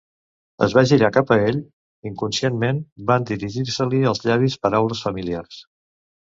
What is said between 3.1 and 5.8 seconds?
van dirigir-se-li als llavis paraules familiars.